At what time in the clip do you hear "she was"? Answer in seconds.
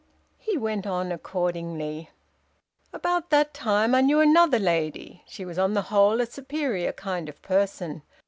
5.27-5.59